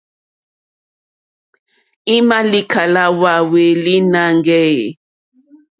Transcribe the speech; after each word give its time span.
I 2.15 2.17
ma 2.27 2.37
likala 2.51 3.03
hwa 3.17 3.33
hweli 3.49 3.95
nangɛ 4.11 4.59
eeh? 4.71 4.89